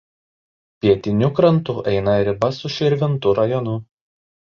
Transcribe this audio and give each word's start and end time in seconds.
Pietiniu 0.85 1.29
krantu 1.41 1.77
eina 1.93 2.17
riba 2.31 2.53
su 2.59 2.75
Širvintų 2.79 3.39
rajonu. 3.45 3.81